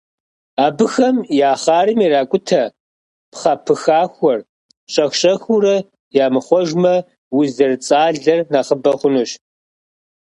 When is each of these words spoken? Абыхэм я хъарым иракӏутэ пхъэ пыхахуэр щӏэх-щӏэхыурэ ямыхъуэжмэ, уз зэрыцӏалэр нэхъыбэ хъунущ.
Абыхэм 0.65 1.17
я 1.47 1.51
хъарым 1.61 1.99
иракӏутэ 2.05 2.63
пхъэ 3.31 3.53
пыхахуэр 3.65 4.39
щӏэх-щӏэхыурэ 4.91 5.75
ямыхъуэжмэ, 6.25 6.95
уз 7.37 7.47
зэрыцӏалэр 7.55 8.39
нэхъыбэ 8.53 8.91
хъунущ. 8.99 9.31